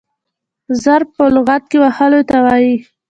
ضرب 0.83 1.07
په 1.17 1.23
لغت 1.35 1.63
کښي 1.71 1.77
وهلو 1.81 2.21
ته 2.29 2.37
وايي. 2.45 2.75